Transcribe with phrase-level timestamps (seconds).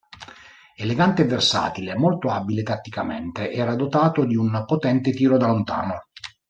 [0.77, 6.07] Elegante e versatile, molto abile tatticamente, era dotato di un potente tiro da lontano.